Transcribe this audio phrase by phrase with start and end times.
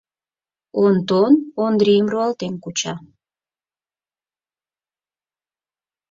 [0.83, 2.93] Онтон Ондрийым руалтен куча.